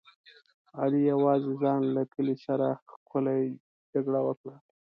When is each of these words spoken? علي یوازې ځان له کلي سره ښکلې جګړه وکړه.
علي 0.79 1.01
یوازې 1.13 1.51
ځان 1.61 1.81
له 1.95 2.03
کلي 2.13 2.35
سره 2.45 2.67
ښکلې 2.91 3.39
جګړه 3.91 4.19
وکړه. 4.27 4.55